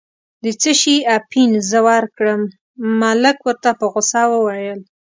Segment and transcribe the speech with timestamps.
[0.43, 2.41] د څه شي اپین زه ورکړم،
[3.01, 4.79] ملک ورته په غوسه وویل.